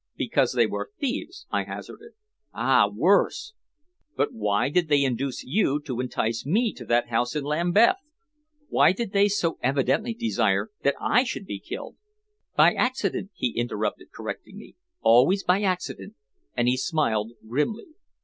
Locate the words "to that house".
6.73-7.35